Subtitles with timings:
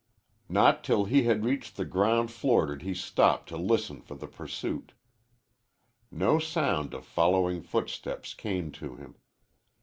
[0.49, 4.25] Not till he had reached the ground floor did he stop to listen for the
[4.25, 4.93] pursuit.
[6.09, 9.17] No sound of following footsteps came to him.